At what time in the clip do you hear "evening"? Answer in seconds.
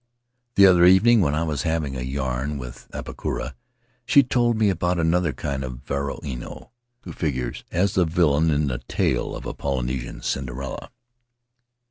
0.83-1.21